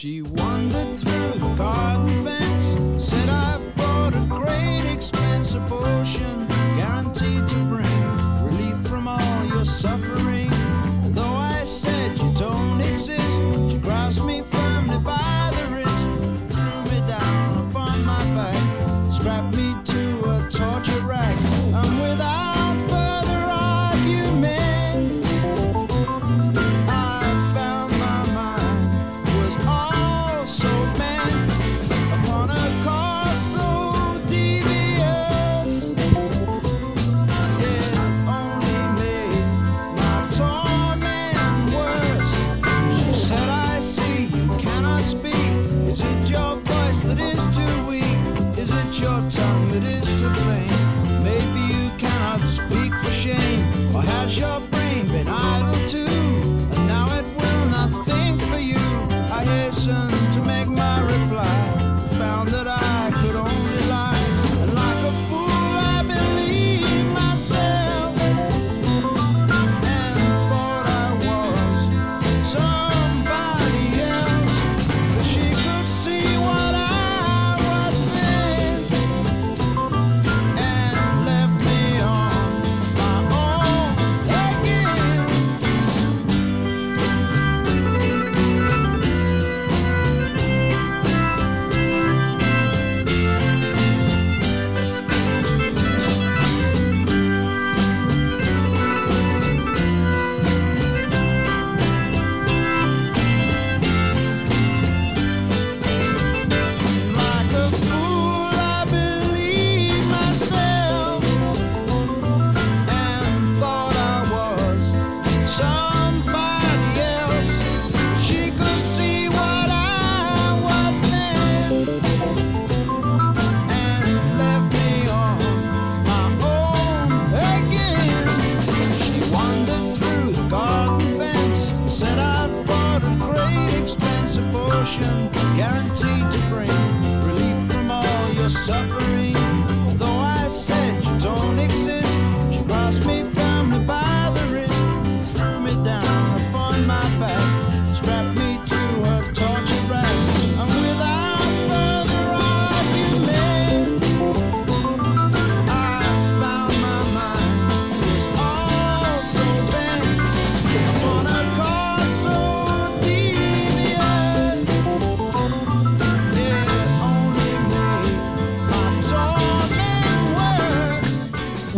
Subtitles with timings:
[0.00, 6.27] She wandered through the garden fence, said I've bought a great expensive potion,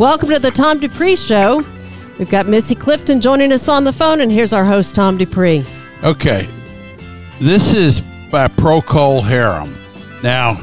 [0.00, 1.62] Welcome to the Tom Dupree Show.
[2.18, 5.62] We've got Missy Clifton joining us on the phone, and here's our host, Tom Dupree.
[6.02, 6.48] Okay.
[7.38, 8.00] This is
[8.30, 9.76] by Procol Harum.
[10.22, 10.54] Now,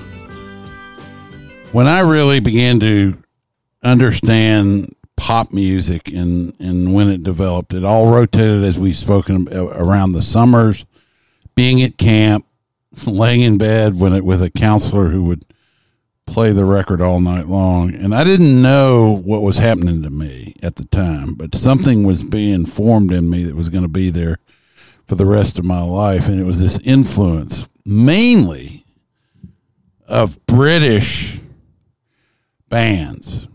[1.71, 3.15] when I really began to
[3.83, 10.13] understand pop music and, and when it developed, it all rotated as we've spoken around
[10.13, 10.83] the summers,
[11.53, 12.43] being at camp,
[13.05, 15.45] laying in bed when it, with a counselor who would
[16.27, 17.95] play the record all night long.
[17.95, 22.21] And I didn't know what was happening to me at the time, but something was
[22.21, 24.37] being formed in me that was going to be there
[25.05, 26.27] for the rest of my life.
[26.27, 28.85] And it was this influence, mainly
[30.05, 31.39] of British
[32.69, 33.47] bands.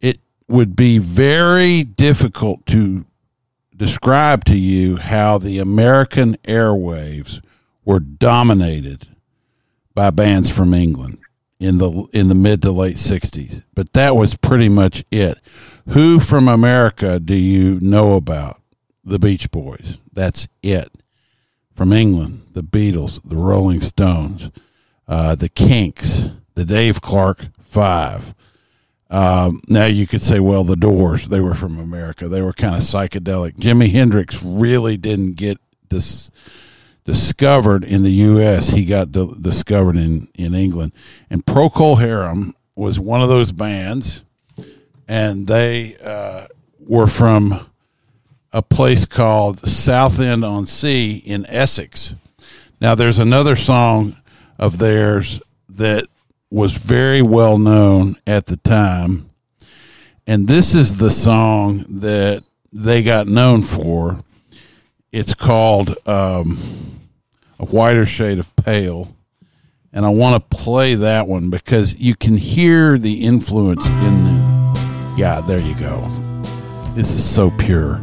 [0.00, 3.04] It would be very difficult to
[3.74, 7.42] describe to you how the American airwaves
[7.84, 9.08] were dominated
[9.94, 11.18] by bands from England
[11.64, 15.38] in the in the mid to late 60s but that was pretty much it.
[15.88, 18.60] Who from America do you know about?
[19.06, 19.98] The Beach Boys.
[20.14, 20.88] That's it.
[21.74, 24.50] From England the Beatles the Rolling Stones
[25.08, 28.34] uh, the Kinks the Dave Clark 5
[29.10, 32.26] um, now you could say, well, the Doors, they were from America.
[32.26, 33.52] They were kind of psychedelic.
[33.56, 35.58] Jimi Hendrix really didn't get
[35.88, 36.32] dis-
[37.04, 38.70] discovered in the U.S.
[38.70, 40.92] He got di- discovered in, in England.
[41.30, 44.22] And Procol Harum was one of those bands,
[45.06, 46.46] and they uh,
[46.80, 47.66] were from
[48.52, 52.14] a place called Southend on Sea in Essex.
[52.80, 54.16] Now, there's another song
[54.58, 56.06] of theirs that
[56.50, 59.30] was very well known at the time.
[60.26, 64.20] And this is the song that they got known for.
[65.14, 66.58] It's called um,
[67.60, 69.14] A Whiter Shade of Pale.
[69.92, 75.14] And I want to play that one because you can hear the influence in the.
[75.16, 76.00] Yeah, there you go.
[76.96, 78.00] This is so pure.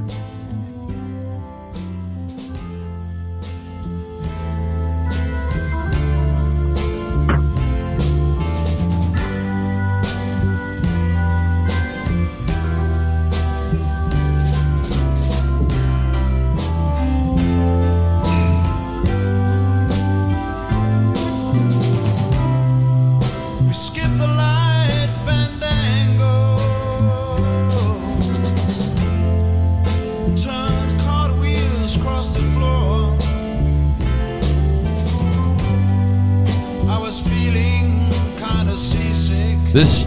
[39.74, 40.06] This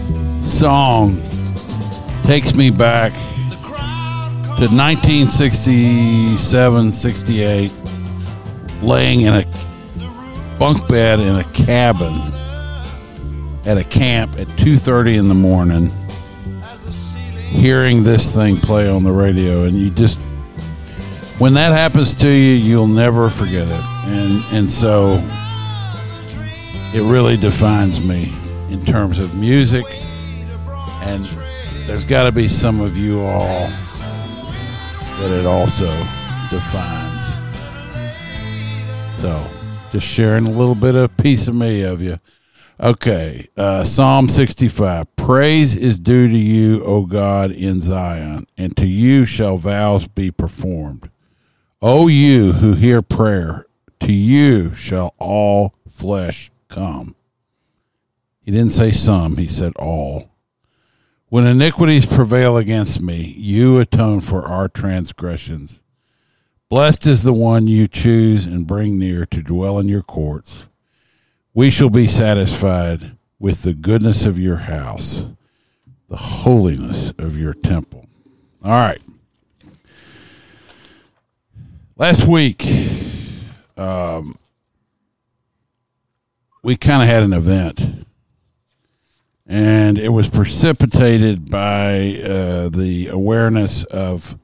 [0.59, 1.19] song
[2.25, 3.11] takes me back
[4.59, 7.73] to 1967 68,
[8.83, 9.43] laying in a
[10.59, 12.13] bunk bed in a cabin
[13.65, 15.91] at a camp at 2.30 in the morning
[17.55, 20.19] hearing this thing play on the radio and you just
[21.39, 23.83] when that happens to you you'll never forget it.
[24.07, 25.15] And and so
[26.93, 28.33] it really defines me
[28.69, 29.85] in terms of music
[31.01, 31.23] and
[31.87, 33.67] there's got to be some of you all
[35.19, 35.87] that it also
[36.49, 37.21] defines.
[39.21, 39.45] So
[39.91, 42.19] just sharing a little bit of piece of me of you
[42.77, 45.15] Okay, uh, Psalm 65.
[45.15, 50.29] Praise is due to you, O God, in Zion, and to you shall vows be
[50.29, 51.09] performed.
[51.81, 53.65] O you who hear prayer,
[54.01, 57.15] to you shall all flesh come.
[58.41, 60.29] He didn't say some, he said all.
[61.29, 65.79] When iniquities prevail against me, you atone for our transgressions.
[66.69, 70.67] Blessed is the one you choose and bring near to dwell in your courts.
[71.55, 75.25] We shall be satisfied with the goodness of your house,
[76.09, 78.07] the holiness of your temple.
[78.61, 79.01] All right.
[81.95, 82.67] Last week,
[83.77, 84.37] um,
[86.61, 88.05] we kind of had an event,
[89.47, 94.37] and it was precipitated by uh, the awareness of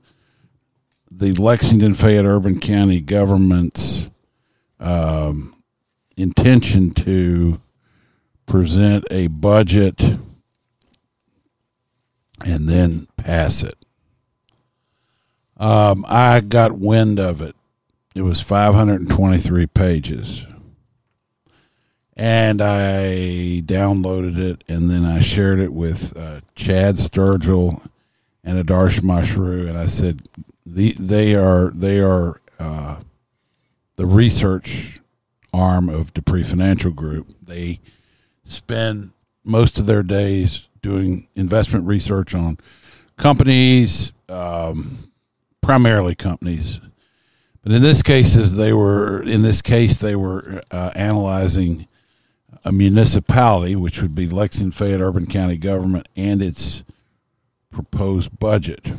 [1.11, 4.09] the Lexington Fayette Urban County government's
[4.79, 5.60] um,
[6.21, 7.59] intention to
[8.45, 10.01] present a budget
[12.43, 13.75] and then pass it.
[15.57, 17.55] Um, I got wind of it.
[18.15, 20.45] It was 523 pages.
[22.17, 27.81] And I downloaded it and then I shared it with uh, Chad Sturgill
[28.43, 29.67] and Adarsh Mashru.
[29.67, 30.27] And I said,
[30.65, 32.97] the, they are, they are uh,
[33.95, 35.00] the research
[35.53, 37.27] arm of Dupree Financial Group.
[37.41, 37.79] They
[38.43, 39.11] spend
[39.43, 42.57] most of their days doing investment research on
[43.17, 45.11] companies, um,
[45.61, 46.81] primarily companies.
[47.63, 51.87] But in this cases, they were in this case they were uh, analyzing
[52.65, 56.83] a municipality, which would be Lexington Fayette Urban County government, and its
[57.71, 58.91] proposed budget.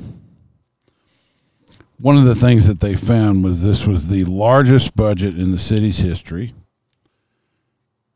[2.02, 5.58] One of the things that they found was this was the largest budget in the
[5.58, 6.52] city's history.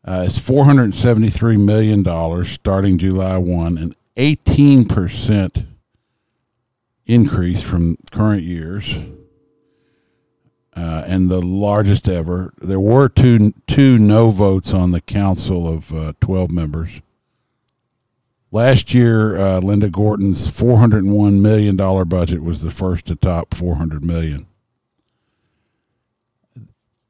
[0.04, 5.66] Uh, it's $473 million starting July 1, an 18%
[7.06, 8.92] increase from current years,
[10.74, 12.52] uh, and the largest ever.
[12.58, 17.00] There were two, two no votes on the council of uh, 12 members.
[18.53, 24.46] Last year, uh, Linda Gorton's $401 million budget was the first to top 400 million.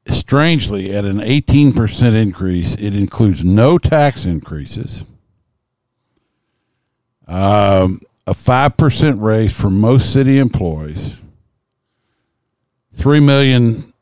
[0.09, 5.03] Strangely, at an 18% increase, it includes no tax increases,
[7.27, 11.17] um, a 5% raise for most city employees,
[12.95, 13.93] $3 million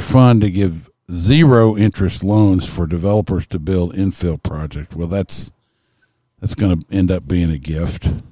[0.00, 4.94] fund to give zero interest loans for developers to build infill projects.
[4.94, 5.52] Well, that's
[6.44, 8.04] that's going to end up being a gift.
[8.04, 8.22] A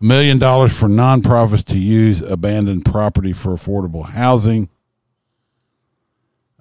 [0.00, 4.68] million dollars for nonprofits to use abandoned property for affordable housing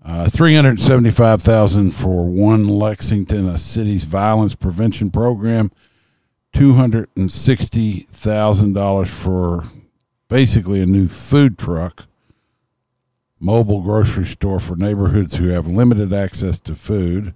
[0.06, 5.72] uh, 375000 for one Lexington, a city's violence prevention program.
[6.54, 9.64] $260,000 for
[10.28, 12.06] basically a new food truck,
[13.40, 17.34] mobile grocery store for neighborhoods who have limited access to food.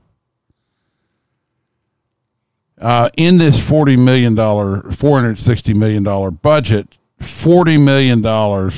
[2.81, 8.71] Uh, in this $40 million, $460 million budget, $40 million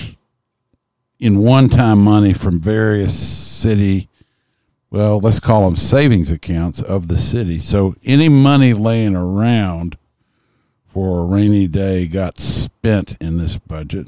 [1.20, 4.10] in one time money from various city,
[4.90, 7.60] well, let's call them savings accounts of the city.
[7.60, 9.98] So any money laying around
[10.86, 14.08] for a rainy day got spent in this budget.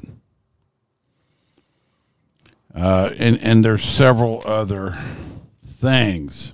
[2.74, 4.98] Uh, and, and there's several other
[5.66, 6.52] things.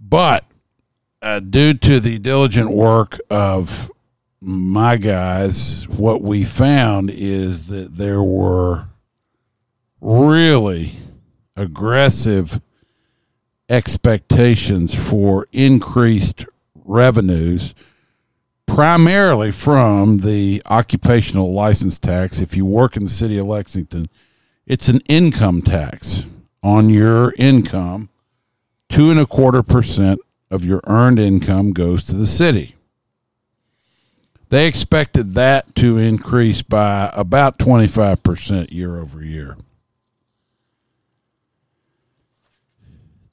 [0.00, 0.44] But
[1.22, 3.90] uh, due to the diligent work of
[4.40, 8.86] my guys, what we found is that there were
[10.00, 10.96] really
[11.54, 12.60] aggressive
[13.68, 17.72] expectations for increased revenues,
[18.66, 22.40] primarily from the occupational license tax.
[22.40, 24.08] If you work in the city of Lexington,
[24.66, 26.26] it's an income tax
[26.64, 28.08] on your income,
[28.88, 30.20] two and a quarter percent
[30.52, 32.76] of your earned income goes to the city.
[34.50, 39.56] They expected that to increase by about 25% year over year.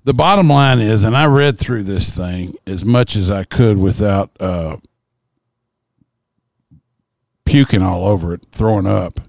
[0.06, 3.78] The bottom line is, and I read through this thing as much as I could
[3.78, 4.78] without uh,
[7.44, 9.20] puking all over it, throwing up.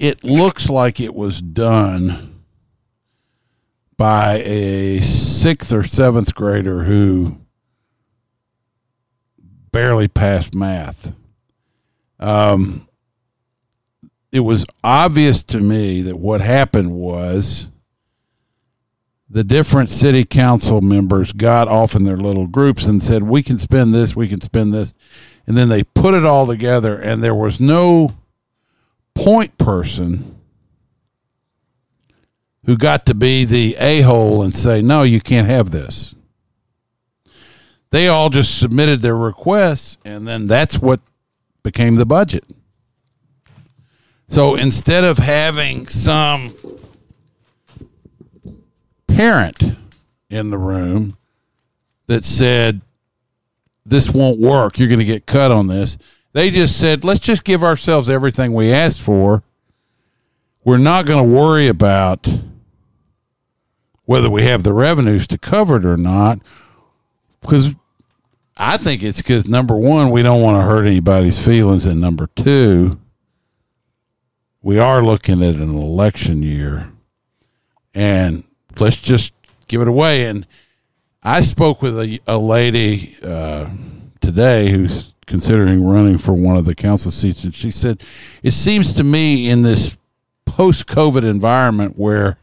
[0.00, 2.33] It looks like it was done
[4.04, 7.38] by a sixth or seventh grader who
[9.72, 11.14] barely passed math.
[12.20, 12.86] Um,
[14.30, 17.68] it was obvious to me that what happened was
[19.30, 23.56] the different city council members got off in their little groups and said, We can
[23.56, 24.92] spend this, we can spend this.
[25.46, 28.14] And then they put it all together, and there was no
[29.14, 30.33] point person
[32.66, 36.14] who got to be the a hole and say, No, you can't have this
[37.94, 40.98] they all just submitted their requests, and then that's what
[41.62, 42.42] became the budget.
[44.26, 46.56] So instead of having some
[49.06, 49.76] parent
[50.28, 51.16] in the room
[52.08, 52.80] that said,
[53.86, 55.96] This won't work, you're going to get cut on this,
[56.32, 59.44] they just said, Let's just give ourselves everything we asked for.
[60.64, 62.26] We're not going to worry about
[64.04, 66.38] whether we have the revenues to cover it or not
[67.44, 67.74] because
[68.56, 72.28] I think it's because number one, we don't want to hurt anybody's feelings, and number
[72.36, 73.00] two,
[74.62, 76.90] we are looking at an election year,
[77.94, 78.44] and
[78.78, 79.34] let's just
[79.66, 80.26] give it away.
[80.26, 80.46] And
[81.22, 83.68] I spoke with a, a lady uh,
[84.20, 88.02] today who's considering running for one of the council seats, and she said,
[88.42, 89.98] "It seems to me in this
[90.46, 92.38] post-COVID environment where."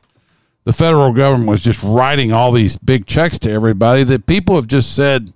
[0.63, 4.67] The federal government was just writing all these big checks to everybody that people have
[4.67, 5.33] just said,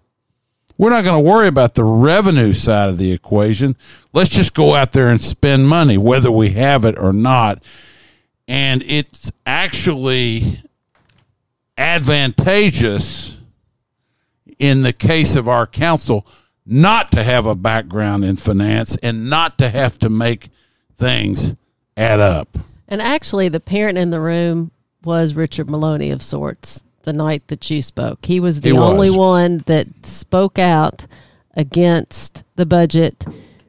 [0.77, 3.75] we're not going to worry about the revenue side of the equation.
[4.13, 7.63] Let's just go out there and spend money, whether we have it or not.
[8.47, 10.61] And it's actually
[11.77, 13.37] advantageous
[14.59, 16.25] in the case of our council
[16.65, 20.49] not to have a background in finance and not to have to make
[20.95, 21.55] things
[21.95, 22.57] add up.
[22.87, 24.71] And actually, the parent in the room
[25.05, 28.25] was Richard Moloney of sorts the night that you spoke.
[28.25, 28.81] He was the He was.
[28.89, 31.05] only one that spoke out
[31.55, 33.25] against the budget,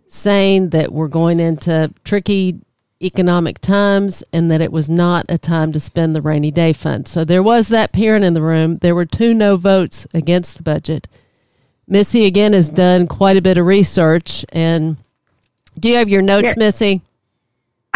[0.08, 2.60] saying that we're going into tricky
[3.02, 7.06] economic times and that it was not a time to spend the rainy day fund.
[7.06, 8.78] So there was that parent in the room.
[8.78, 11.06] There were two no votes against the budget.
[11.86, 14.96] Missy again has done quite a bit of research and
[15.78, 16.64] do you have your notes, Yeah.
[16.64, 17.02] Missy?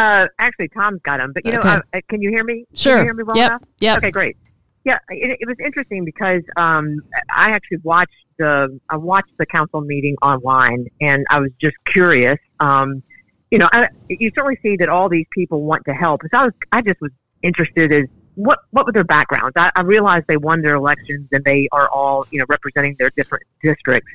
[0.00, 1.32] Uh, actually, Tom's got them.
[1.34, 1.68] But you know, Okay.
[1.74, 2.64] uh, uh, can you hear me?
[2.70, 2.96] Can Sure.
[2.98, 3.50] you hear me well Yep.
[3.50, 3.62] enough?
[3.80, 3.96] Yep.
[3.98, 4.36] Okay, great.
[4.84, 7.02] Yeah, it, it was interesting because um,
[7.36, 12.38] I actually watched the I watched the council meeting online, and I was just curious.
[12.60, 13.02] Um,
[13.50, 16.22] you know, I, you certainly see that all these people want to help.
[16.32, 17.10] So I was I just was
[17.42, 18.04] interested as
[18.36, 19.52] what what were their backgrounds.
[19.56, 23.10] I, I realized they won their elections and they are all you know representing their
[23.16, 24.10] different districts.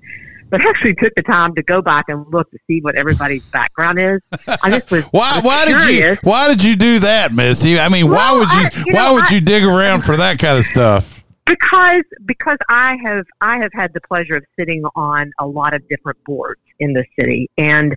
[0.50, 4.00] But actually took the time to go back and look to see what everybody's background
[4.00, 4.22] is.
[4.64, 5.38] I just was Why?
[5.38, 6.18] Was Why did you?
[6.24, 7.80] Why did you do that, Missy?
[7.80, 8.48] I mean, why would you?
[8.48, 11.12] I- you why know, would I- you dig around for that kind of stuff?
[11.46, 15.88] because because I have I have had the pleasure of sitting on a lot of
[15.90, 17.96] different boards in the city, and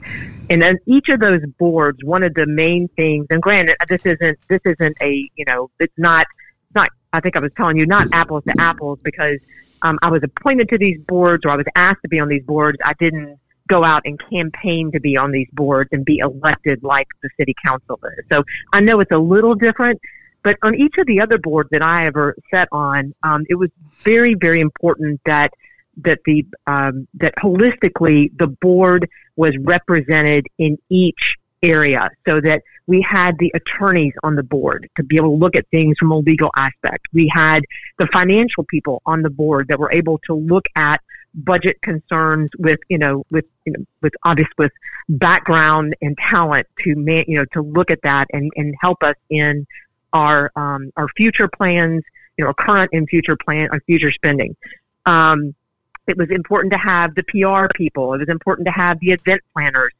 [0.50, 4.38] and then each of those boards, one of the main things, and granted, this isn't
[4.50, 6.26] this isn't a you know it's not
[6.66, 9.38] it's not I think I was telling you not apples to apples because
[9.82, 12.42] um, I was appointed to these boards or I was asked to be on these
[12.44, 12.78] boards.
[12.84, 17.06] I didn't go out and campaign to be on these boards and be elected like
[17.22, 18.24] the city council is.
[18.30, 18.42] So
[18.72, 20.00] I know it's a little different,
[20.42, 23.70] but on each of the other boards that I ever sat on, um, it was
[24.04, 25.52] very, very important that
[25.98, 33.00] that the um, that holistically the board was represented in each area, so that we
[33.02, 36.18] had the attorneys on the board to be able to look at things from a
[36.18, 37.06] legal aspect.
[37.12, 37.64] We had
[37.98, 41.00] the financial people on the board that were able to look at
[41.34, 44.72] budget concerns with you know with you know with obvious with
[45.10, 49.16] background and talent to man, you know to look at that and and help us
[49.30, 49.66] in
[50.12, 52.02] our um, our future plans,
[52.36, 54.56] you know, current and future plan, our future spending.
[55.06, 55.54] Um,
[56.06, 58.14] it was important to have the PR people.
[58.14, 59.92] It was important to have the event planners.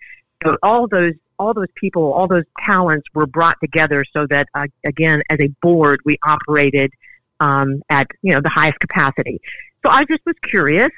[0.43, 4.67] So all those all those people, all those talents were brought together so that uh,
[4.85, 6.93] again, as a board, we operated
[7.41, 9.41] um, at you know the highest capacity.
[9.85, 10.91] So I just was curious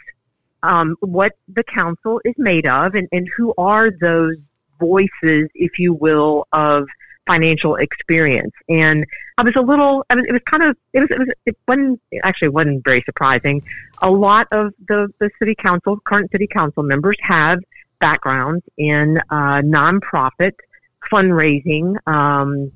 [0.63, 4.37] um, what the council is made of and, and who are those
[4.79, 6.89] voices, if you will, of
[7.27, 8.53] financial experience.
[8.69, 9.07] And
[9.39, 11.57] I was a little, I was, it was kind of, it was, it was, it
[11.69, 13.63] wasn't, actually wasn't very surprising.
[14.03, 17.61] A lot of the, the city council, current city council members have
[18.01, 20.53] backgrounds in uh, nonprofit
[21.11, 22.73] fundraising, um,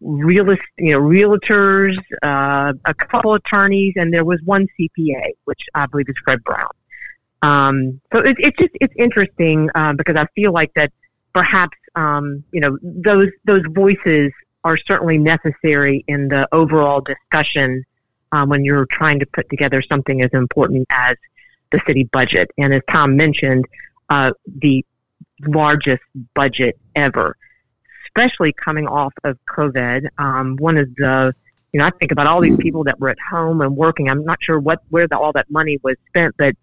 [0.00, 0.46] real,
[0.78, 6.08] you know, realtors, uh, a couple attorneys, and there was one CPA, which I believe
[6.08, 6.70] is Fred Brown.
[7.42, 10.92] Um, so it, it's just it's interesting uh, because I feel like that
[11.32, 14.32] perhaps um, you know those those voices
[14.64, 17.84] are certainly necessary in the overall discussion
[18.32, 21.14] um, when you're trying to put together something as important as
[21.70, 22.50] the city budget.
[22.58, 23.64] And as Tom mentioned,
[24.08, 24.84] uh, the
[25.46, 26.02] largest
[26.34, 27.36] budget ever,
[28.06, 30.08] especially coming off of COVID.
[30.18, 31.34] Um, one of the
[31.72, 34.08] you know, I think about all these people that were at home and working.
[34.08, 36.56] I'm not sure what where the, all that money was spent, but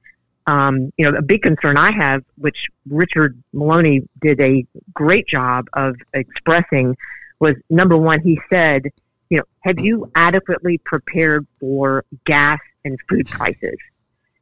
[0.48, 5.68] um, you know, a big concern I have, which Richard Moloney did a great job
[5.74, 6.98] of expressing,
[7.40, 8.84] was number one, he said,
[9.30, 13.78] you know, have you adequately prepared for gas and food prices?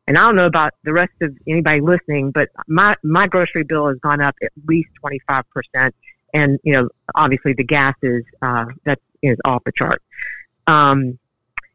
[0.08, 3.88] And I don't know about the rest of anybody listening, but my, my grocery bill
[3.88, 5.92] has gone up at least 25%.
[6.34, 10.02] And, you know, obviously the gas is, uh, that is off the chart.
[10.68, 11.20] Um,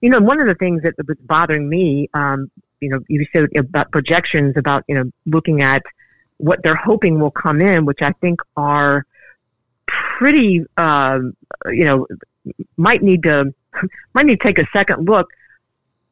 [0.01, 3.49] you know, one of the things that was bothering me um, you know, you said
[3.57, 5.83] about projections about, you know, looking at
[6.39, 9.07] what they're hoping will come in, which I think are
[9.87, 11.19] pretty, uh,
[11.67, 12.07] you know,
[12.77, 13.55] might need to
[14.15, 15.29] might need to take a second look.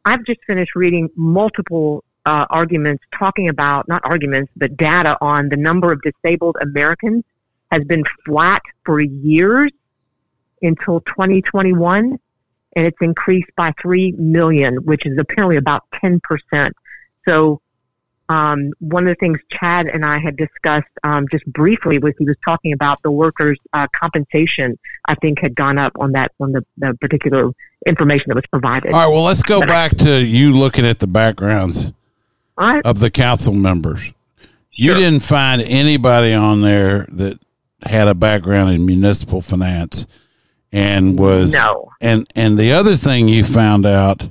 [0.04, 5.56] I've just finished reading multiple uh, arguments talking about not arguments, but data on the
[5.56, 7.24] number of disabled Americans
[7.70, 9.70] has been flat for years
[10.62, 12.18] until 2021
[12.76, 16.20] and it's increased by 3 million, which is apparently about 10%.
[17.28, 17.60] So,
[18.28, 22.24] um, one of the things Chad and I had discussed um, just briefly was he
[22.24, 24.78] was talking about the workers' uh, compensation.
[25.06, 27.52] I think had gone up on that on the, the particular
[27.86, 28.92] information that was provided.
[28.92, 29.12] All right.
[29.12, 31.92] Well, let's go but back I, to you looking at the backgrounds
[32.56, 34.00] of the council members.
[34.00, 34.14] Sure.
[34.72, 37.38] You didn't find anybody on there that
[37.82, 40.06] had a background in municipal finance
[40.72, 41.90] and was no.
[42.00, 44.26] And and the other thing you found out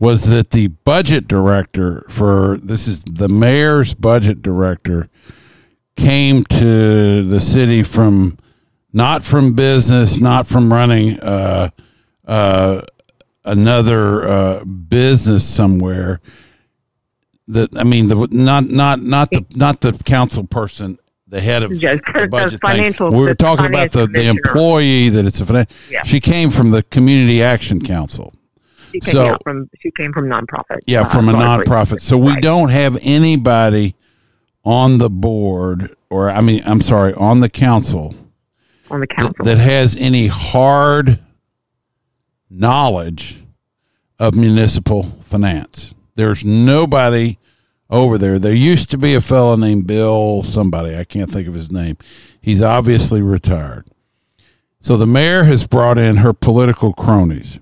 [0.00, 5.08] was that the budget director for this is the mayor's budget director
[5.94, 8.38] came to the city from
[8.92, 11.70] not from business, not from running uh,
[12.26, 12.82] uh,
[13.44, 16.20] another uh, business somewhere.
[17.48, 21.72] That I mean, the not not not the not the council person the head of
[21.72, 23.18] yes, the budget financial, thing.
[23.18, 25.76] We were talking about the, the employee that it's a financial.
[25.88, 26.02] Yeah.
[26.02, 28.32] She came from the Community Action Council.
[28.92, 30.80] She came so, from she came from nonprofit.
[30.86, 32.00] Yeah, uh, from a nonprofit.
[32.00, 32.42] So we right.
[32.42, 33.94] don't have anybody
[34.64, 38.14] on the board, or I mean, I'm sorry, on the council,
[38.90, 41.20] on the council that, that has any hard
[42.50, 43.42] knowledge
[44.18, 45.94] of municipal finance.
[46.16, 47.38] There's nobody
[47.88, 48.38] over there.
[48.38, 51.96] There used to be a fellow named Bill somebody, I can't think of his name.
[52.40, 53.86] He's obviously retired.
[54.80, 57.58] So the mayor has brought in her political cronies.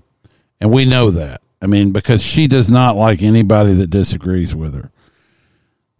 [0.61, 1.41] And we know that.
[1.61, 4.91] I mean, because she does not like anybody that disagrees with her.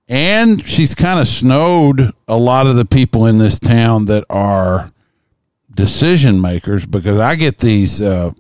[0.08, 4.92] And she's kind of snowed a lot of the people in this town that are
[5.74, 8.32] decision makers because I get these uh,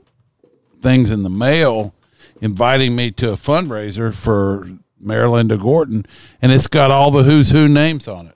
[0.82, 1.94] things in the mail
[2.42, 4.68] inviting me to a fundraiser for
[5.00, 6.06] Mayor Linda Gorton,
[6.42, 8.36] and it's got all the who's who names on it.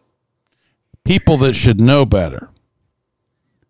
[1.04, 2.50] People that should know better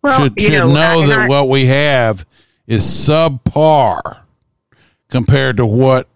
[0.02, 2.26] well, should should know, know that I, what we have
[2.66, 4.18] is subpar
[5.08, 6.08] compared to what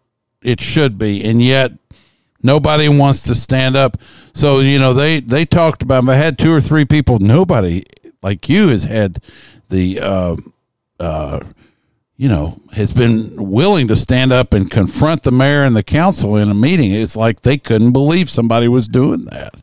[0.43, 1.73] it should be, and yet
[2.43, 3.99] nobody wants to stand up.
[4.33, 6.09] So you know they they talked about.
[6.09, 7.19] I had two or three people.
[7.19, 7.85] Nobody
[8.23, 9.23] like you has had
[9.69, 10.01] the.
[10.01, 10.37] Uh,
[11.01, 11.41] uh,
[12.19, 16.37] you know, has been willing to stand up and confront the mayor and the council
[16.37, 16.91] in a meeting.
[16.91, 19.55] It's like they couldn't believe somebody was doing that.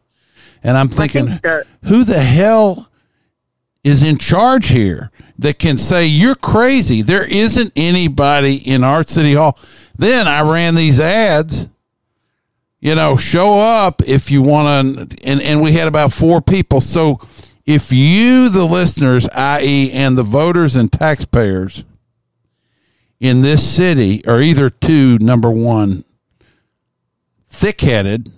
[0.64, 2.88] And I'm thinking, think the, who the hell
[3.84, 7.02] is in charge here that can say, you're crazy?
[7.02, 9.60] There isn't anybody in our city hall.
[9.98, 11.70] Then I ran these ads,
[12.80, 15.28] you know, show up if you want to.
[15.28, 16.82] And, and we had about four people.
[16.82, 17.20] So
[17.66, 21.84] if you, the listeners, i.e., and the voters and taxpayers,
[23.20, 26.04] in this city are either two, number one,
[27.48, 28.32] thick headed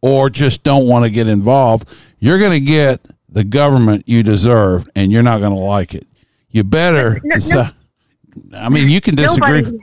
[0.00, 4.88] or just don't want to get involved, you're going to get the government you deserve
[4.94, 6.06] and you're not going to like it.
[6.50, 7.38] You better no.
[8.44, 9.62] No, I mean, you can disagree.
[9.62, 9.78] Nobody,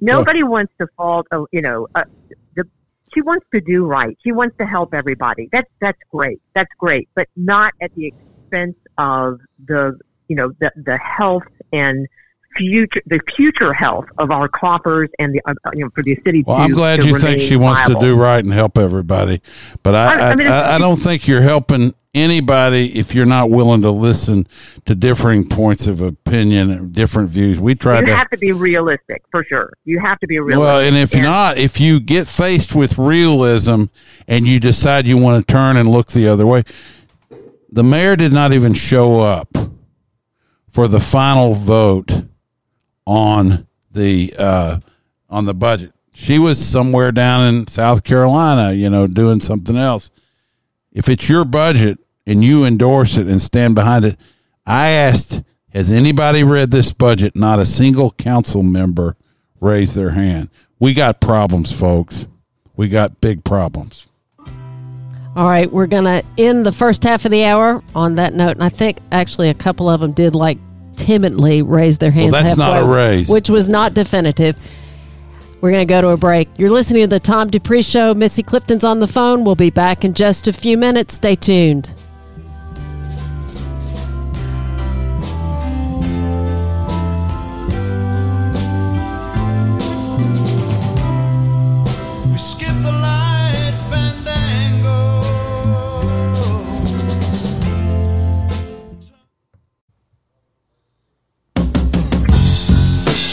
[0.00, 2.02] nobody wants to fault, uh, you know, uh,
[2.56, 2.64] the,
[3.14, 4.16] she wants to do right.
[4.24, 5.48] She wants to help everybody.
[5.52, 6.40] That's, that's great.
[6.54, 9.98] That's great, but not at the expense of the
[10.28, 12.06] you know the the health and
[12.56, 16.42] future the future health of our coffers and the uh, you know for the city.
[16.46, 18.00] Well, to, I'm glad you think she wants viable.
[18.00, 19.42] to do right and help everybody,
[19.82, 23.50] but I- I I, mean, I, I don't think you're helping anybody if you're not
[23.50, 24.46] willing to listen
[24.86, 27.58] to differing points of opinion and different views.
[27.60, 29.72] We tried You to have to be realistic for sure.
[29.84, 30.60] You have to be realistic.
[30.60, 33.84] Well, and if you're not, if you get faced with realism
[34.26, 36.64] and you decide you want to turn and look the other way,
[37.70, 39.48] the mayor did not even show up
[40.70, 42.24] for the final vote
[43.06, 44.78] on the uh,
[45.28, 45.92] on the budget.
[46.14, 50.10] She was somewhere down in South Carolina, you know, doing something else.
[50.92, 51.98] If it's your budget
[52.28, 54.16] and you endorse it and stand behind it,
[54.66, 57.34] I asked, has anybody read this budget?
[57.34, 59.16] Not a single council member
[59.60, 60.50] raised their hand.
[60.78, 62.26] We got problems, folks.
[62.76, 64.06] We got big problems.
[65.36, 68.52] All right, we're going to end the first half of the hour on that note.
[68.52, 70.58] And I think actually a couple of them did like
[70.96, 72.32] timidly raise their hands.
[72.32, 73.28] that's not a raise.
[73.28, 74.56] Which was not definitive.
[75.60, 76.48] We're going to go to a break.
[76.56, 78.14] You're listening to the Tom Dupree Show.
[78.14, 79.44] Missy Clifton's on the phone.
[79.44, 81.14] We'll be back in just a few minutes.
[81.14, 81.90] Stay tuned.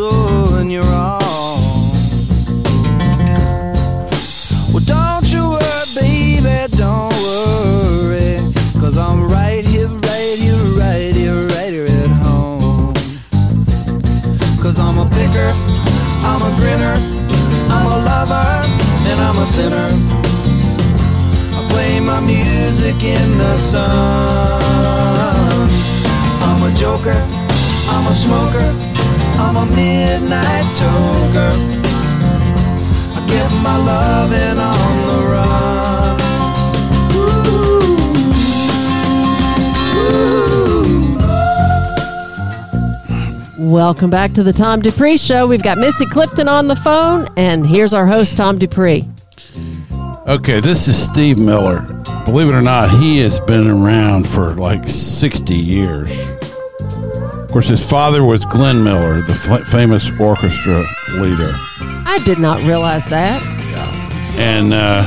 [0.00, 1.20] Wrong, doing you wrong.
[4.72, 8.40] Well, don't you worry, baby, don't worry.
[8.80, 12.94] Cause I'm right here, right here, right here, right here at home.
[14.60, 15.52] Cause I'm a picker,
[16.24, 16.96] I'm a grinner,
[17.70, 18.48] I'm a lover,
[19.08, 19.88] and I'm a sinner.
[21.52, 24.62] I play my music in the sun.
[26.42, 27.18] I'm a joker,
[27.88, 28.95] I'm a smoker,
[29.38, 31.52] I'm a midnight toker.
[33.14, 36.16] I get my loving on the run.
[37.16, 37.26] Ooh.
[43.58, 43.70] Ooh.
[43.70, 45.46] Welcome back to the Tom Dupree Show.
[45.46, 49.08] We've got Missy Clifton on the phone, and here's our host, Tom Dupree.
[50.26, 51.82] Okay, this is Steve Miller.
[52.24, 56.35] Believe it or not, he has been around for like 60 years.
[57.56, 61.54] Of course, his father was Glenn Miller, the f- famous orchestra leader.
[62.04, 63.42] I did not realize that.
[63.42, 64.36] Yeah.
[64.36, 65.02] And uh,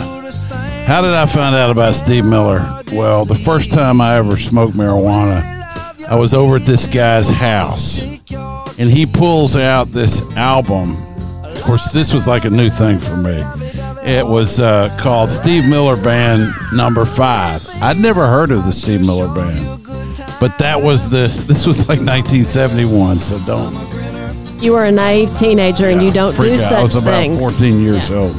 [0.87, 2.81] how did I find out about Steve Miller?
[2.91, 5.43] Well, the first time I ever smoked marijuana,
[6.07, 10.97] I was over at this guy's house, and he pulls out this album.
[11.43, 13.43] Of course, this was like a new thing for me.
[14.03, 17.63] It was uh, called Steve Miller Band Number Five.
[17.79, 19.85] I'd never heard of the Steve Miller Band,
[20.39, 21.27] but that was the.
[21.47, 23.73] This was like 1971, so don't
[24.61, 26.61] You were a naive teenager and you don't do out.
[26.61, 27.39] I was such about things.
[27.39, 28.35] 14 years old.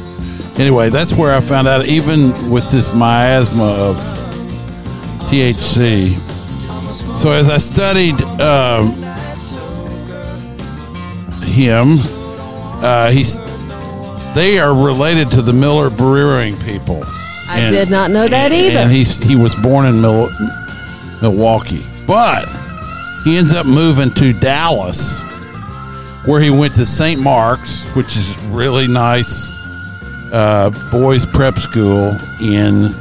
[0.57, 3.95] Anyway, that's where I found out, even with this miasma of
[5.29, 6.17] THC.
[7.19, 8.91] So as I studied um,
[11.43, 11.93] him,
[12.83, 13.39] uh, he's
[14.33, 17.03] they are related to the Miller Brewing people.
[17.47, 18.79] I did not know that either.
[18.79, 20.29] And he's he was born in Mil-
[21.21, 22.45] Milwaukee, but
[23.23, 25.21] he ends up moving to Dallas,
[26.25, 27.21] where he went to St.
[27.21, 29.49] Mark's, which is really nice
[30.31, 32.93] uh, boys prep school in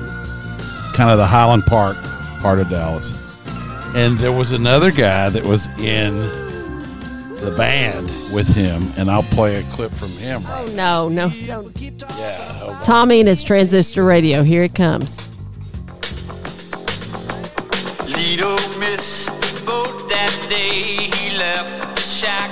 [0.95, 1.97] kind of the Highland Park
[2.41, 3.15] part of Dallas.
[3.95, 6.19] And there was another guy that was in
[7.41, 10.43] the band with him, and I'll play a clip from him.
[10.45, 11.81] Right No, no, don't.
[11.81, 12.81] yeah.
[12.85, 14.43] Tommy and his transistor radio.
[14.43, 15.21] Here it comes.
[18.31, 22.47] Lido missed the boat that day he left the shack.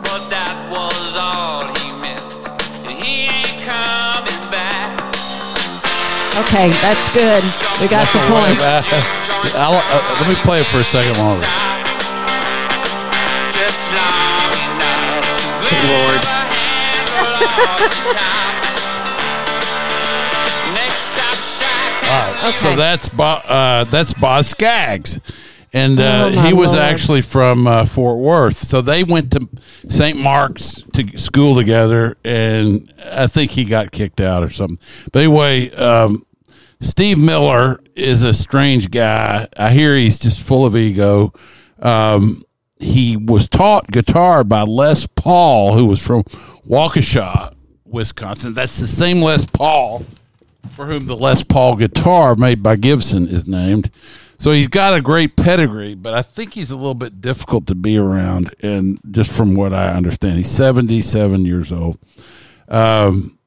[0.00, 2.48] But that was all he missed.
[2.88, 4.96] And he ain't coming back.
[6.48, 7.44] Okay, that's good.
[7.76, 8.56] We got the point.
[9.52, 11.44] I'll, uh, let me play it for a second longer.
[13.52, 15.28] Just long enough
[15.60, 16.24] to Good Lord.
[22.08, 22.42] All the time.
[22.42, 22.54] Next stop shack right.
[22.54, 25.20] So that's Bo, uh, that's Boz Scaggs,
[25.72, 26.80] and uh, Oh, my he was Lord.
[26.80, 28.56] actually from uh, Fort Worth.
[28.56, 29.48] So they went to
[29.88, 30.18] St.
[30.18, 34.78] Mark's to school together, and I think he got kicked out or something.
[35.12, 36.24] But anyway, um,
[36.80, 39.48] Steve Miller is a strange guy.
[39.56, 41.32] I hear he's just full of ego.
[41.80, 42.44] Um,
[42.78, 46.24] he was taught guitar by Les Paul, who was from
[46.68, 48.52] Waukesha, Wisconsin.
[48.52, 50.04] That's the same Les Paul
[50.72, 53.90] for whom the Les Paul guitar made by Gibson is named.
[54.38, 57.74] So he's got a great pedigree, but I think he's a little bit difficult to
[57.74, 58.54] be around.
[58.62, 61.98] And just from what I understand, he's 77 years old.
[62.68, 63.38] Um,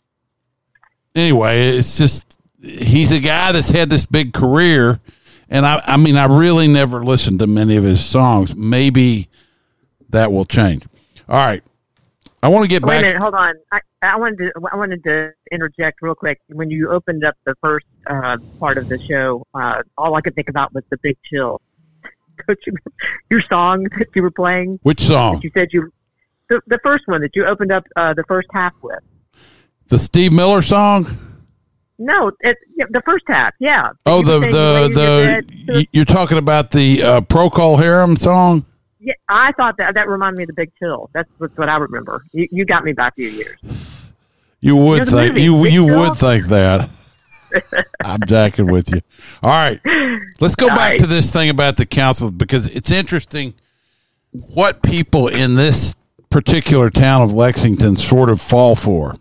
[1.13, 4.99] anyway, it's just he's a guy that's had this big career.
[5.49, 8.55] And I, I mean, I really never listened to many of his songs.
[8.55, 9.29] Maybe
[10.09, 10.85] that will change.
[11.27, 11.63] All right.
[12.43, 13.05] I want to get Wait a back.
[13.05, 13.55] minute, hold on.
[13.71, 16.39] I, I wanted to I wanted to interject real quick.
[16.49, 20.35] When you opened up the first uh, part of the show, uh, all I could
[20.35, 21.59] think about was the Big Chill.
[22.47, 22.73] Don't you,
[23.31, 25.35] your song that you were playing, Which song?
[25.35, 25.91] that you said you
[26.49, 28.99] the, the first one that you opened up uh, the first half with.
[29.87, 31.17] The Steve Miller song?
[31.99, 33.55] No, it's the first half.
[33.59, 33.89] Yeah.
[34.05, 35.75] Oh, You the you the laid in your the bed.
[35.75, 38.63] y- you're talking about the uh, Procol Harum song.
[38.99, 41.09] Yeah, I thought that that reminded me of the Big Chill.
[41.13, 42.25] That's what, what I remember.
[42.31, 43.59] You, you got me by a few years.
[44.59, 45.99] You would know think movie, you Big you Chill?
[45.99, 46.89] would think that.
[48.03, 49.01] I'm jacking with you.
[49.41, 49.79] All right,
[50.39, 50.99] let's go All back right.
[50.99, 53.53] to this thing about the council because it's interesting
[54.31, 55.95] what people in this
[56.29, 59.15] particular town of Lexington sort of fall for.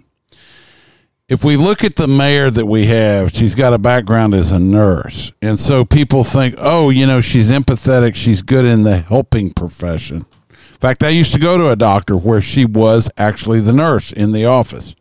[1.28, 4.60] If we look at the mayor that we have, she's got a background as a
[4.60, 5.32] nurse.
[5.42, 8.14] And so people think, oh, you know, she's empathetic.
[8.14, 10.18] She's good in the helping profession.
[10.50, 14.12] In fact, I used to go to a doctor where she was actually the nurse
[14.12, 14.94] in the office.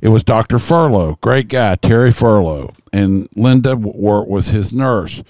[0.00, 0.56] It was Dr.
[0.56, 5.22] Furlow, great guy, Terry Furlow, and Linda Wart was his nurse.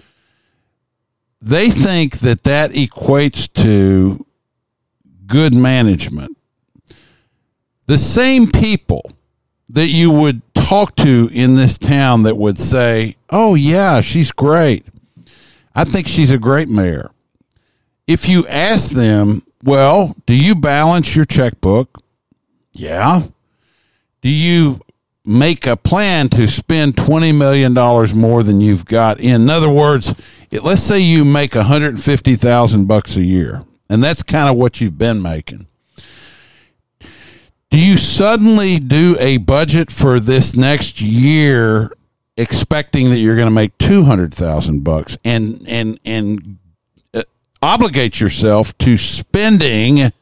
[1.42, 4.24] They think that that equates to
[5.26, 6.38] good management.
[7.84, 9.12] The same people
[9.68, 14.84] that you would talk to in this town that would say, "Oh yeah, she's great.
[15.74, 17.10] I think she's a great mayor."
[18.06, 22.00] If you ask them, "Well, do you balance your checkbook?"
[22.72, 23.22] Yeah.
[24.22, 24.80] Do you
[25.24, 27.72] make a plan to spend $20 million
[28.18, 29.50] more than you've got in?
[29.50, 30.14] Other words,
[30.52, 35.20] let's say you make 150,000 bucks a year, and that's kind of what you've been
[35.20, 35.66] making.
[37.70, 41.92] Do you suddenly do a budget for this next year
[42.36, 46.58] expecting that you're going to make 200,000 bucks and and and
[47.14, 47.22] uh,
[47.62, 50.12] obligate yourself to spending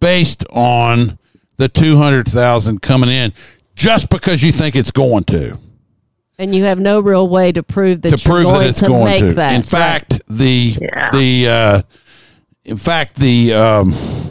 [0.00, 1.18] based on
[1.56, 3.32] the 200,000 coming in
[3.74, 5.58] just because you think it's going to
[6.38, 8.80] And you have no real way to prove that to you're prove going that it's
[8.80, 9.32] to going make to.
[9.34, 9.54] that.
[9.54, 11.10] In fact, the Yeah.
[11.10, 11.82] the uh,
[12.64, 14.27] in fact the um,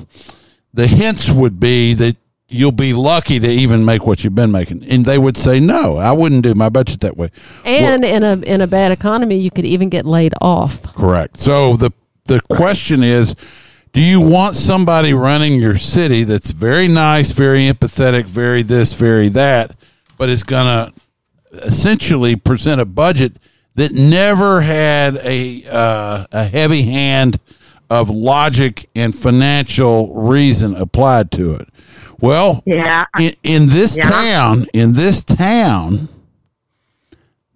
[0.73, 2.15] the hints would be that
[2.49, 5.97] you'll be lucky to even make what you've been making, and they would say no,
[5.97, 7.29] I wouldn't do my budget that way.
[7.65, 10.83] and in a in a bad economy, you could even get laid off.
[10.95, 11.37] Correct.
[11.37, 11.91] So the
[12.25, 13.35] the question is,
[13.93, 19.29] do you want somebody running your city that's very nice, very empathetic, very this, very
[19.29, 19.75] that,
[20.17, 23.37] but is going to essentially present a budget
[23.75, 27.39] that never had a uh, a heavy hand
[27.89, 31.69] of logic and financial reason applied to it?
[32.19, 33.05] Well, Yeah.
[33.19, 34.09] in, in this Yeah.
[34.09, 36.09] town, in this town,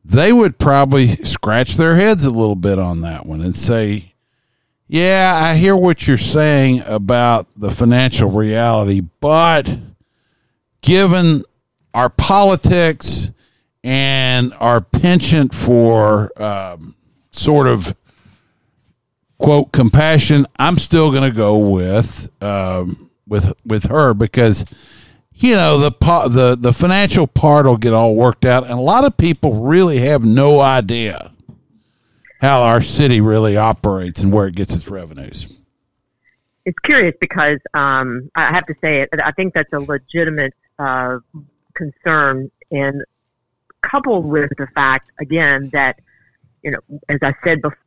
[0.03, 4.13] they would probably scratch their heads a little bit on that one and say,
[4.87, 9.67] "Yeah, I hear what you're saying about the financial reality, but
[10.81, 11.43] given
[11.93, 13.31] our politics
[13.83, 16.95] and our penchant for um,
[17.31, 17.95] sort of
[19.41, 24.63] quote compassion, I'm still going to go with um, with with her because
[25.33, 25.91] you know the
[26.29, 29.99] the the financial part will get all worked out, and a lot of people really
[29.99, 31.31] have no idea
[32.39, 35.53] how our city really operates and where it gets its revenues.
[36.65, 39.09] it's curious because um, I have to say it.
[39.23, 41.17] I think that's a legitimate uh,
[41.73, 43.03] concern, and
[43.81, 45.99] coupled with the fact again that
[46.63, 47.77] you know, as I said before,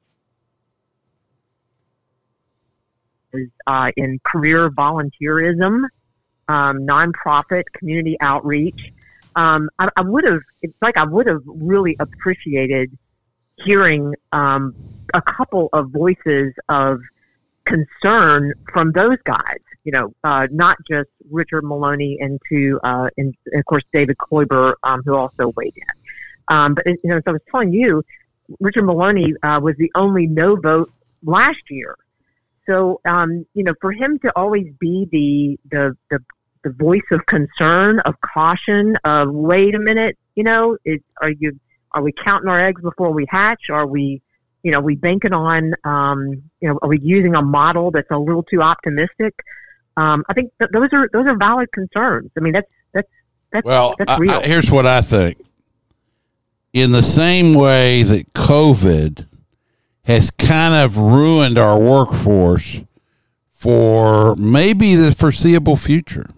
[3.34, 5.84] is uh, in career volunteerism,
[6.48, 8.92] um, nonprofit community outreach.
[9.36, 10.40] Um, I, I would have.
[10.62, 12.96] It's like I would have really appreciated
[13.64, 14.74] hearing um,
[15.12, 17.00] a couple of voices of
[17.64, 19.58] concern from those guys.
[19.84, 24.74] You know, uh, not just Richard Moloney and to, uh, and of course David Kloiber,
[24.82, 26.56] um, who also weighed in.
[26.56, 28.02] Um, but you know, as I was telling you,
[28.60, 30.90] Richard Moloney uh, was the only no vote
[31.22, 31.96] last year.
[32.66, 36.18] So um, you know, for him to always be the the the
[36.62, 41.58] the voice of concern, of caution, of wait a minute, you know, it, are you
[41.92, 43.70] are we counting our eggs before we hatch?
[43.70, 44.20] Are we,
[44.62, 48.18] you know, we banking on, um, you know, are we using a model that's a
[48.18, 49.34] little too optimistic?
[49.96, 52.30] Um, I think th- those are those are valid concerns.
[52.36, 53.08] I mean, that's that's
[53.52, 54.32] that's Well, that's I- real.
[54.32, 55.38] I- here's what I think.
[56.72, 59.26] In the same way that COVID
[60.04, 62.82] has kind of ruined our workforce
[63.50, 66.28] for maybe the foreseeable future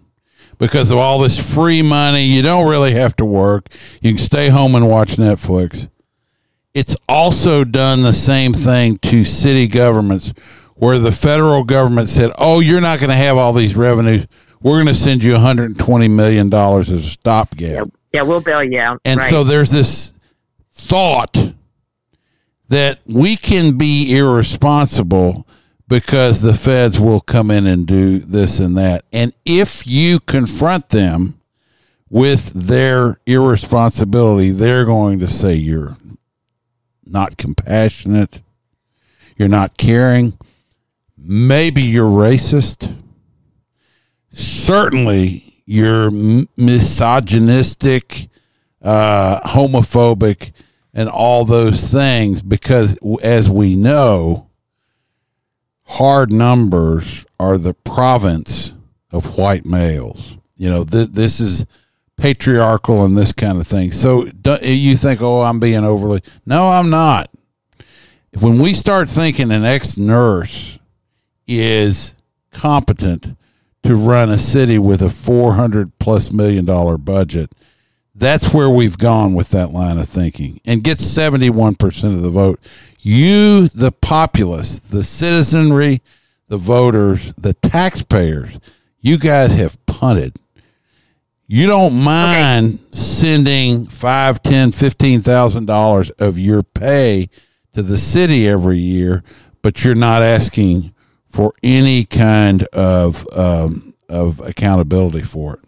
[0.59, 3.69] because of all this free money, you don't really have to work.
[4.01, 5.89] You can stay home and watch Netflix.
[6.75, 10.33] It's also done the same thing to city governments
[10.75, 14.27] where the federal government said, "Oh, you're not going to have all these revenues.
[14.61, 18.79] We're going to send you 120 million dollars as a stopgap." yeah, we'll bail you
[18.79, 19.01] out.
[19.05, 19.31] And right.
[19.31, 20.13] so there's this
[20.73, 21.53] thought
[22.69, 25.47] that we can be irresponsible
[25.89, 29.05] because the feds will come in and do this and that.
[29.13, 31.41] And if you confront them
[32.11, 35.97] with their irresponsibility, they're going to say you're
[37.05, 38.43] not compassionate,
[39.37, 40.39] you're not caring,
[41.17, 42.93] maybe you're racist.
[44.31, 48.29] Certainly, you're misogynistic,
[48.83, 50.53] uh, homophobic,
[50.97, 54.49] and all those things because, as we know,
[55.85, 58.73] hard numbers are the province
[59.13, 60.39] of white males.
[60.57, 61.67] You know, th- this is
[62.17, 63.93] patriarchal and this kind of thing.
[63.93, 64.31] So
[64.63, 66.23] you think, oh, I'm being overly.
[66.47, 67.31] No, I'm not.
[68.41, 70.79] When we start thinking an ex nurse
[71.47, 72.17] is
[72.53, 73.37] competent
[73.83, 77.53] to run a city with a 400 plus million dollar budget,
[78.19, 82.59] that's where we've gone with that line of thinking and gets 71% of the vote.
[83.01, 86.03] You, the populace, the citizenry,
[86.49, 88.59] the voters, the taxpayers,
[89.01, 90.37] you guys have punted.
[91.47, 97.31] You don't mind sending five, ten, fifteen thousand dollars of your pay
[97.75, 99.23] to the city every year,
[99.63, 100.93] but you're not asking
[101.29, 105.61] for any kind of um, of accountability for it.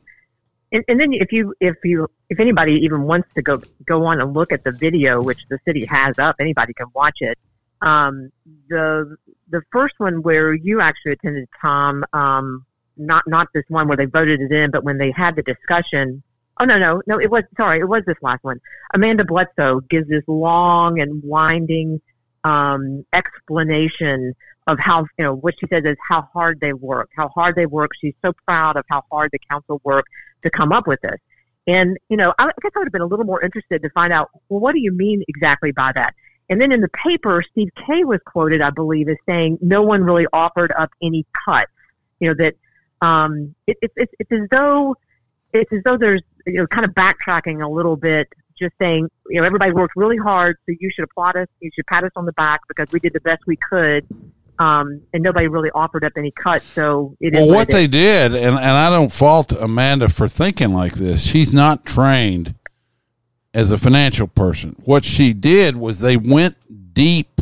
[0.72, 4.20] And, and then if you if you if anybody even wants to go go on
[4.20, 7.38] and look at the video, which the city has up, anybody can watch it.
[7.81, 8.31] Um,
[8.68, 9.16] the
[9.50, 14.04] the first one where you actually attended, Tom, um, not not this one where they
[14.04, 16.22] voted it in, but when they had the discussion.
[16.61, 17.18] Oh no no no!
[17.20, 17.78] It was sorry.
[17.78, 18.61] It was this last one.
[18.92, 22.00] Amanda Bledsoe gives this long and winding
[22.44, 24.35] um, explanation
[24.68, 27.66] of how you know what she says is how hard they work, how hard they
[27.66, 27.90] work.
[28.00, 30.09] She's so proud of how hard the council worked
[30.44, 31.16] to come up with this.
[31.66, 34.12] And you know, I guess I would have been a little more interested to find
[34.12, 36.14] out well, what do you mean exactly by that?
[36.50, 40.02] And then in the paper, Steve Kay was quoted, I believe, as saying no one
[40.02, 41.72] really offered up any cuts.
[42.20, 42.54] You know that
[43.00, 44.96] um, it, it, it's it's as though
[45.54, 48.28] it's as though there's you know kind of backtracking a little bit,
[48.59, 51.87] just saying you know everybody worked really hard, so you should applaud us, you should
[51.87, 54.07] pat us on the back because we did the best we could,
[54.58, 56.64] um, and nobody really offered up any cuts.
[56.74, 60.28] So it is Well, what it they did, and, and I don't fault Amanda for
[60.28, 61.22] thinking like this.
[61.22, 62.54] She's not trained
[63.54, 64.76] as a financial person.
[64.84, 66.56] What she did was they went
[66.94, 67.40] deep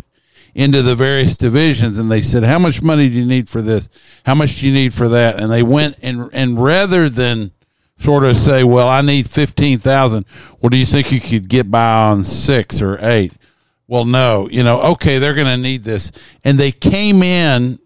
[0.54, 3.88] into the various divisions and they said, How much money do you need for this?
[4.24, 5.38] How much do you need for that?
[5.40, 7.52] And they went and and rather than
[7.98, 10.24] sort of say, Well, I need fifteen thousand,
[10.60, 13.32] well, do you think you could get by on six or eight?
[13.88, 16.10] Well, no, you know, okay, they're going to need this.
[16.44, 17.78] And they came in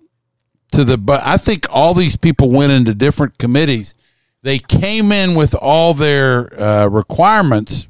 [0.72, 3.94] to the but I think all these people went into different committees.
[4.42, 7.88] They came in with all their uh, requirements,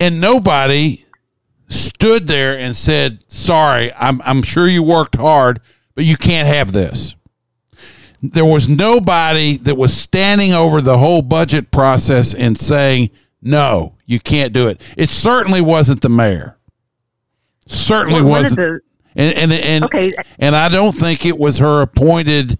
[0.00, 1.04] and nobody
[1.68, 5.60] stood there and said, "Sorry, I'm I'm sure you worked hard,
[5.94, 7.14] but you can't have this."
[8.22, 13.10] There was nobody that was standing over the whole budget process and saying,
[13.42, 16.56] "No, you can't do it." It certainly wasn't the mayor.
[17.70, 18.56] Certainly one wasn't.
[18.56, 18.80] the-
[19.16, 20.12] and and and, Okay.
[20.38, 22.58] and I don't think it was her appointed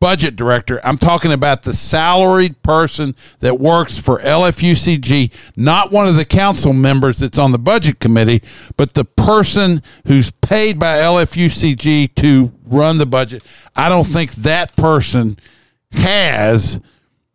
[0.00, 0.80] budget director.
[0.84, 6.72] I'm talking about the salaried person that works for LFUCG, not one of the council
[6.72, 8.42] members that's on the budget committee,
[8.76, 13.42] but the person who's paid by LFUCG to run the budget.
[13.74, 15.36] I don't think that person
[15.92, 16.80] has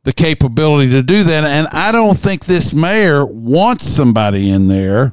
[0.04, 1.44] the capability to do that.
[1.44, 5.12] And I don't think this mayor wants somebody in there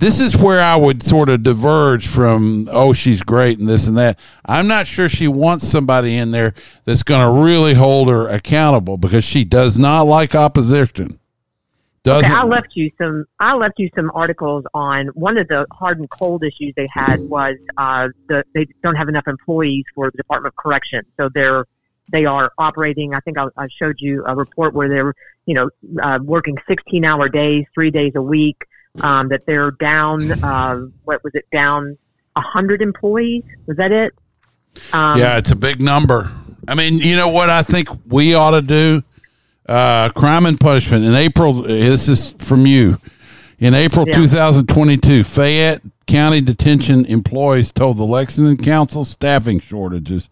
[0.00, 3.96] this is where I would sort of diverge from, oh, she's great and this and
[3.98, 4.18] that.
[4.46, 6.54] I'm not sure she wants somebody in there
[6.86, 11.20] that's going to really hold her accountable because she does not like opposition.
[12.02, 12.30] doesn't.
[12.30, 13.26] Okay, I left you some.
[13.38, 17.20] I left you some articles on one of the hard and cold issues they had
[17.20, 21.66] was uh, the they don't have enough employees for the Department of Correction, so they're
[22.10, 23.12] they are operating.
[23.14, 25.68] I think I, I showed you a report where they're you know
[26.02, 28.64] uh, working 16 hour days, three days a week.
[29.00, 30.32] Um, that they're down.
[30.44, 31.46] Uh, what was it?
[31.52, 31.96] Down
[32.34, 33.44] 100 employees.
[33.66, 34.12] Was that it?
[34.92, 36.30] Um, yeah, it's a big number.
[36.66, 39.02] I mean, you know what I think we ought to do?
[39.68, 41.04] Uh, crime and punishment.
[41.04, 42.98] In April, this is from you.
[43.60, 44.14] In April Yeah.
[44.14, 50.28] 2022, Fayette County Detention employees told the Lexington Council staffing shortages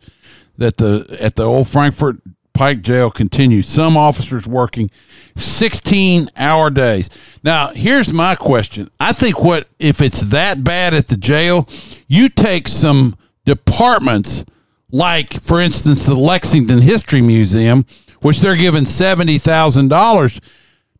[0.56, 2.16] that the at the old Frankfort
[2.58, 3.68] Pike Jail continues.
[3.68, 4.90] Some officers working
[5.36, 7.08] 16 hour days.
[7.44, 8.90] Now, here's my question.
[8.98, 11.68] I think what if it's that bad at the jail,
[12.08, 14.44] you take some departments
[14.90, 17.86] like for instance the Lexington History Museum,
[18.22, 20.40] which they're giving $70,000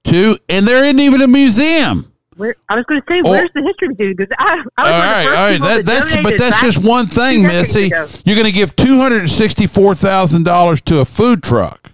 [0.04, 2.07] to and there isn't even a museum.
[2.39, 3.30] Where, I was going to say, Oh.
[3.30, 4.16] where's the history dude?
[4.16, 5.61] Because I, I was All one of the right, all right.
[5.61, 7.86] That, that's but that's just one thing, Missy.
[7.86, 8.07] ago.
[8.24, 11.91] You're going to give two hundred and sixty-four thousand dollars to a food truck.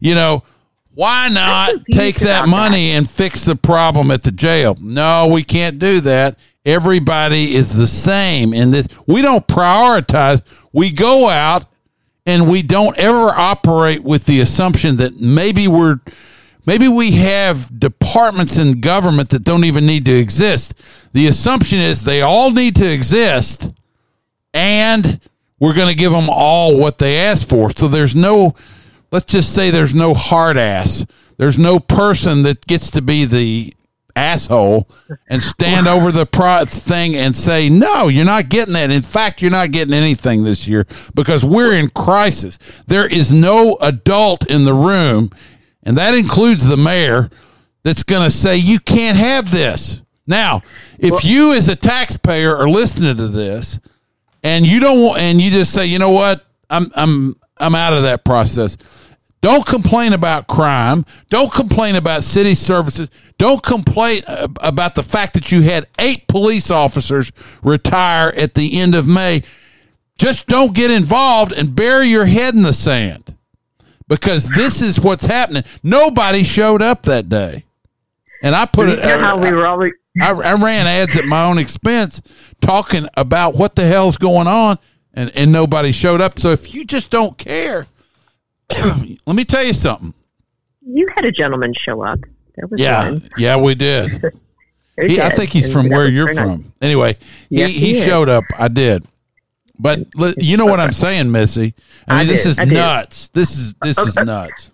[0.00, 0.44] You know,
[0.94, 4.76] why not take that money and fix the problem at the jail?
[4.80, 6.38] No, we can't do that.
[6.64, 8.86] Everybody is the same in this.
[9.06, 10.42] We don't prioritize.
[10.72, 11.66] We go out
[12.24, 15.98] and we don't ever operate with the assumption that maybe we're
[16.66, 20.74] maybe we have departments in government that don't even need to exist.
[21.12, 23.70] The assumption is they all need to exist
[24.54, 25.20] and
[25.58, 27.70] we're going to give them all what they ask for.
[27.70, 28.54] So there's no
[29.10, 31.06] let's just say there's no hard ass.
[31.36, 33.74] There's no person that gets to be the
[34.14, 34.88] asshole
[35.28, 38.90] and stand over the pro- thing and say, no, you're not getting that.
[38.90, 42.58] In fact, you're not getting anything this year because we're in crisis.
[42.86, 45.30] There is no adult in the room,
[45.82, 47.30] and that includes the mayor,
[47.82, 50.02] that's going to say, you can't have this.
[50.26, 50.62] Now,
[50.98, 53.80] if you as a taxpayer are listening to this
[54.42, 57.92] and you don't want, and you just say, you know what, I'm, I'm, I'm out
[57.92, 58.76] of that process.
[59.40, 61.04] Don't complain about crime.
[61.28, 63.10] Don't complain about city services.
[63.38, 67.32] Don't complain about the fact that you had eight police officers
[67.64, 69.42] retire at the end of May.
[70.16, 73.31] Just don't get involved and bury your head in the sand
[74.16, 75.64] because this is what's happening.
[75.82, 77.64] Nobody showed up that day.
[78.42, 79.92] And I put You it, know how we were always.
[80.20, 82.20] I, I ran ads at my own expense
[82.60, 84.78] talking about what the hell's going on
[85.14, 86.38] and, and nobody showed up.
[86.38, 87.86] So if you just don't care,
[89.26, 90.12] let me tell you something.
[90.84, 92.18] You had a gentleman show up.
[92.56, 93.28] There was Yeah, one.
[93.38, 94.22] yeah, we did.
[95.00, 96.44] He, I think he's And from where you're very nice.
[96.56, 96.72] from.
[96.82, 97.16] Anyway,
[97.48, 98.04] he, Yes, he, he is.
[98.04, 98.44] showed up.
[98.58, 99.02] I did.
[99.82, 100.06] But
[100.38, 101.74] you know what I'm saying, Missy?
[102.08, 102.74] I I mean, this did, is I did.
[102.74, 103.28] nuts.
[103.30, 104.70] This is this is nuts.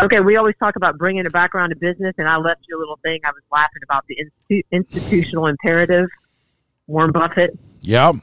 [0.00, 2.80] Okay, we always talk about bringing it background to business, and I left you a
[2.80, 3.20] little thing.
[3.24, 4.18] I was laughing about the
[4.50, 6.08] institu- institutional imperative.
[6.88, 8.16] Warren Buffett, Yep.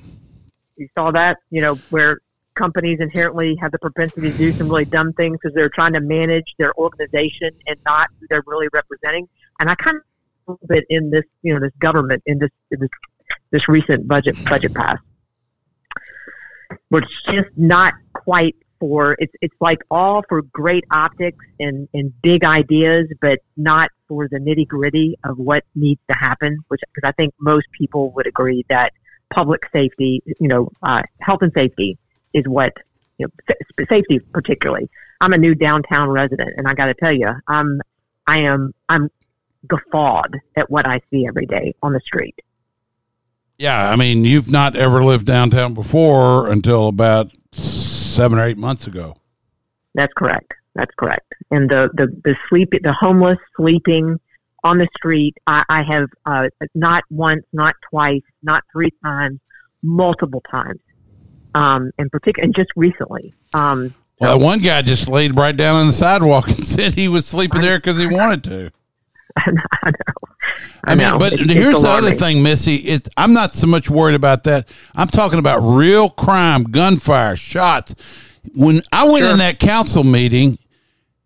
[0.75, 2.19] you saw that, you know, where
[2.55, 6.01] companies inherently have the propensity to do some really dumb things because they're trying to
[6.01, 9.27] manage their organization and not who they're really representing.
[9.61, 10.03] And I kind of
[10.47, 12.89] a little bit in this, you know, this government in this in this
[13.51, 14.97] this recent budget budget pass,
[16.89, 22.13] where it's just not quite for it's it's like all for great optics and and
[22.21, 26.57] big ideas, but not for the nitty gritty of what needs to happen.
[26.69, 28.93] Which because I think most people would agree that
[29.33, 31.97] public safety, you know, uh, health and safety
[32.33, 32.73] is what
[33.17, 34.89] you know, sa- safety particularly.
[35.21, 37.81] I'm a new downtown resident, and I got to tell you, I'm
[38.27, 39.09] I am I'm
[39.67, 42.35] guffawed at what I see every day on the street.
[43.59, 48.87] Yeah, I mean, you've not ever lived downtown before until about seven or eight months
[48.87, 49.17] ago.
[49.93, 50.53] That's correct.
[50.75, 51.33] That's correct.
[51.51, 54.17] And the the the sleep the homeless sleeping
[54.63, 55.35] on the street.
[55.45, 59.39] I, I have uh, not once, not twice, not three times,
[59.83, 60.79] multiple times.
[61.53, 63.33] Um, in particular, and just recently.
[63.53, 67.07] Um, Well, that one guy just laid right down on the sidewalk and said he
[67.09, 68.71] was sleeping there because he wanted to.
[69.83, 70.35] I know.
[70.83, 71.17] I, mean, know.
[71.17, 72.75] but It's- it's here's the other thing, Missy.
[72.77, 74.67] It, I'm not so much worried about that.
[74.95, 77.95] I'm talking about real crime, gunfire, shots.
[78.55, 79.31] When I went Sure.
[79.31, 80.57] in that council meeting,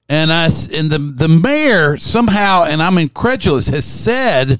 [0.09, 4.59] and I and the the mayor somehow, and I'm incredulous, has said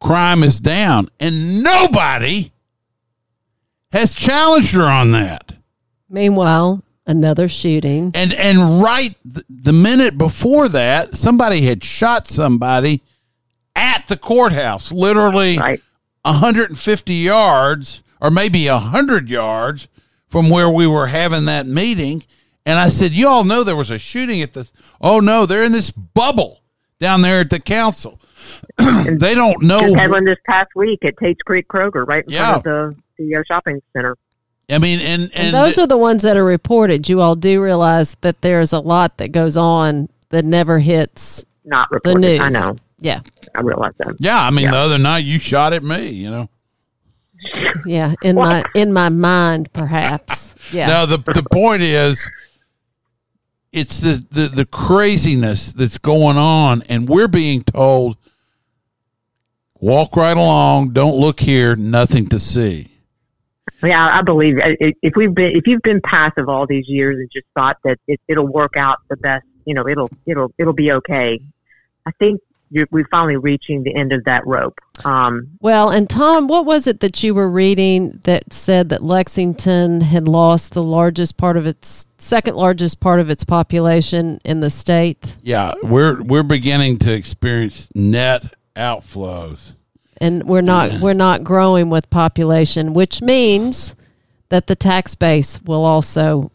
[0.00, 2.52] crime is down, and nobody
[3.92, 5.54] has challenged her on that.
[6.08, 8.12] Meanwhile, another shooting.
[8.14, 13.02] And and right th- the minute before that, somebody had shot somebody
[13.76, 15.80] at the courthouse, literally Right.
[16.24, 19.88] 150 yards or maybe 100 yards
[20.28, 22.22] from where we were having that meeting.
[22.66, 24.68] And I said, You all know there was a shooting at the.
[25.00, 26.60] Oh, no, they're in this bubble
[26.98, 28.20] down there at the council.
[28.78, 29.80] they don't know.
[29.80, 32.60] Just had one this past week at Tate's Creek Kroger, right in Yeah.
[32.60, 34.16] front of the, the uh, shopping center.
[34.70, 37.08] I mean, and and, And those are the ones that are reported.
[37.08, 41.88] You all do realize that there's a lot that goes on that never hits Not
[42.04, 42.40] the news.
[42.40, 42.76] I know.
[43.00, 43.20] Yeah.
[43.54, 44.16] I realize that.
[44.18, 44.40] yeah.
[44.40, 44.70] I mean, Yeah.
[44.72, 46.08] the other night you shot at me.
[46.10, 46.48] You know.
[47.86, 48.14] Yeah.
[48.22, 50.54] In my in my mind perhaps.
[50.72, 50.86] Yeah.
[50.86, 52.28] Now the the point is,
[53.72, 58.18] it's the, the the craziness that's going on, and we're being told,
[59.80, 62.89] walk right along, don't look here, nothing to see.
[63.82, 67.16] Yeah, I believe i- i- if we've been if you've been passive all these years
[67.18, 70.72] and just thought that it, it'll work out the best, you know, it'll it'll it'll
[70.72, 71.40] be okay.
[72.06, 72.40] I think
[72.72, 74.78] you're, we're finally reaching the end of that rope.
[75.04, 80.02] Um, Well, and Tom, what was it that you were reading that said that Lexington
[80.02, 84.70] had lost the largest part of its second largest part of its population in the
[84.70, 85.36] state?
[85.42, 89.72] Yeah, we're we're beginning to experience net outflows.
[90.20, 93.96] And we're not we're not growing with population, which means
[94.50, 96.50] that the tax base will also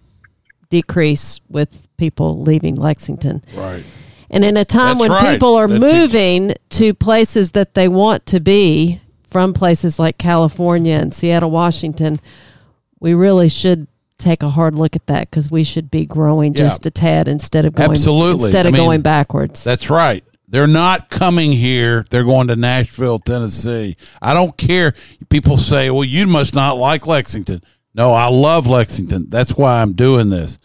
[0.70, 3.43] decrease with people leaving Lexington.
[3.55, 3.84] Right.
[4.30, 5.34] And in a time That's when right.
[5.34, 10.95] people are That's moving to places that they want to be from places like California
[10.95, 12.20] and Seattle, Washington,
[12.99, 13.88] we really should
[14.18, 16.63] take a hard look at that because we should be growing Yeah.
[16.63, 18.45] just a tad instead of going Absolutely.
[18.45, 19.63] instead I of mean, going backwards.
[19.63, 20.24] That's right.
[20.56, 22.06] They're not coming here.
[22.10, 23.97] They're going to Nashville, Tennessee.
[24.22, 24.93] I don't care.
[25.28, 27.62] People say, well, you must not like Lexington.
[27.93, 29.30] No, I love Lexington.
[29.30, 30.58] That's why I'm doing this.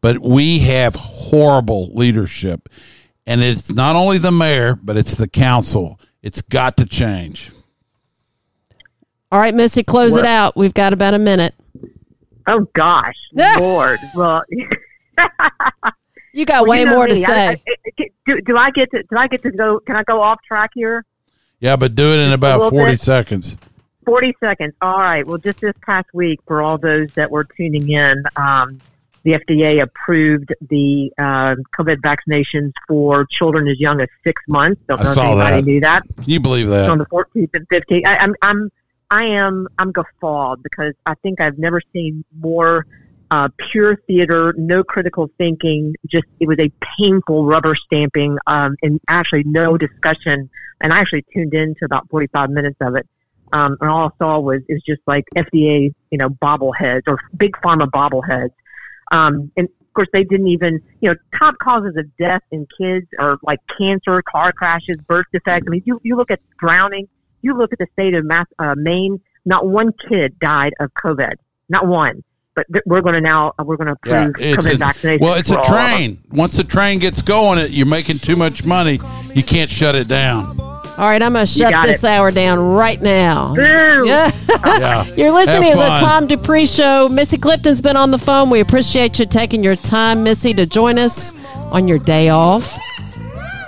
[0.00, 2.70] But we have horrible leadership.
[3.26, 6.00] And it's not only the mayor, but it's the council.
[6.22, 7.52] It's got to change.
[9.30, 10.56] All right, Missy, close it out.
[10.56, 11.54] We've got about a minute.
[12.46, 13.98] oh gosh, Lord.
[14.14, 14.42] Well,
[16.34, 17.24] You got well, way you know more to me.
[17.24, 17.46] I- say.
[17.48, 17.60] I-
[18.00, 19.78] I- do, do I get to do I get to go?
[19.80, 21.04] Can I go off track here?
[21.60, 23.00] Yeah, but do it in about 40 bit.
[23.00, 23.56] seconds.
[24.04, 24.74] 40 seconds.
[24.82, 25.26] All right.
[25.26, 28.80] Well, just this past week, for all those that were tuning in, um,
[29.22, 34.80] the FDA approved the uh, COVID vaccinations for children as young as six months.
[34.88, 35.64] Don't I know if saw anybody that.
[35.64, 36.02] knew that.
[36.16, 38.06] Can you believe It's on the 14th and 15th.
[38.06, 38.72] I, I'm, I'm,
[39.10, 42.86] I am, I'm guffawed because I think I've never seen more
[43.30, 45.94] uh, pure theater, no critical thinking.
[46.06, 50.50] Just it was a painful rubber stamping, um, and actually no discussion.
[50.80, 53.08] And I actually tuned in to about 45 minutes of it.
[53.52, 57.52] Um, and all I saw was is just like FDA, you know, bobbleheads or big
[57.64, 58.50] pharma bobbleheads.
[59.12, 63.06] Um, and of course, they didn't even, you know, top causes of death in kids
[63.18, 65.66] are like cancer, car crashes, birth defects.
[65.68, 67.08] I mean, you, you look at drowning,
[67.42, 71.34] you look at the state of Mass, uh, Maine, not one kid died of COVID,
[71.68, 72.24] not one.
[72.56, 74.84] But th- we're going to now, uh, we're going to Yeah, approve it's, COVID it's
[74.84, 75.20] vaccinations.
[75.20, 76.22] well, it's for a all train.
[76.30, 79.00] Once the train gets going, it you're making too much money.
[79.34, 80.60] You can't shut it down.
[80.60, 82.06] All right, I'm going to shut this it.
[82.08, 83.54] hour down right now.
[84.04, 84.30] Yeah.
[84.64, 85.04] Yeah.
[85.16, 85.96] You're listening to the.
[85.98, 87.08] Tom Dupree Show.
[87.08, 88.48] Missy Clifton's been on the phone.
[88.50, 91.32] We appreciate you taking your time, Missy, to join us
[91.72, 92.78] on your day off.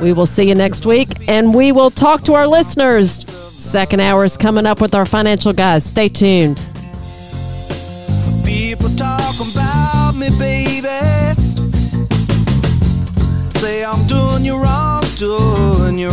[0.00, 3.26] We will see you next week, and we will talk to our listeners.
[3.30, 5.84] Second hour is coming up with our financial guys.
[5.84, 6.60] Stay tuned.
[8.56, 10.88] People talk about me, baby.
[13.58, 16.08] Say I'm doing you wrong, doing you